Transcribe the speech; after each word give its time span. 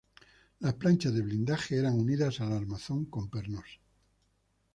Las 0.61 0.73
planchas 0.73 1.13
de 1.13 1.21
blindaje 1.21 1.77
eran 1.77 1.93
unidas 1.93 2.41
al 2.41 2.53
armazón 2.53 3.05
con 3.05 3.29
pernos. 3.29 3.79